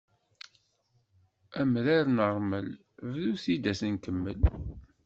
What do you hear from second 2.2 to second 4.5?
ṛṛmel bdu-t-id ad t-nkemmel!